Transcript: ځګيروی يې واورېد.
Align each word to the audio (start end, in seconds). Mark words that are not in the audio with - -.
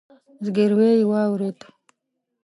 ځګيروی 0.45 0.89
يې 0.97 1.03
واورېد. 1.09 1.59